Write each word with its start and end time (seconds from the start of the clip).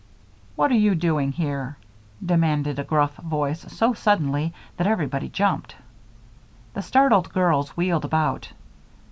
"What 0.55 0.71
are 0.71 0.73
you 0.73 0.95
doing 0.95 1.31
here?" 1.31 1.77
demanded 2.25 2.79
a 2.79 2.83
gruff 2.83 3.17
voice 3.17 3.71
so 3.71 3.93
suddenly 3.93 4.51
that 4.77 4.87
everybody 4.87 5.29
jumped. 5.29 5.75
The 6.73 6.81
startled 6.81 7.31
girls 7.31 7.77
wheeled 7.77 8.05
about. 8.05 8.51